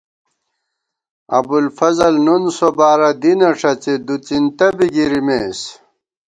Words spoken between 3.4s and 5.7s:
ݭَڅی دُڅِنتہ بی گِرِمېس